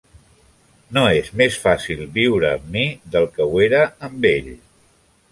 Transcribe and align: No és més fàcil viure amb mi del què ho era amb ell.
No 0.97 1.01
és 1.17 1.27
més 1.41 1.57
fàcil 1.65 2.01
viure 2.15 2.47
amb 2.53 2.65
mi 2.77 2.85
del 3.17 3.27
què 3.35 3.45
ho 3.51 3.61
era 3.67 3.83
amb 4.09 4.27
ell. 4.31 4.49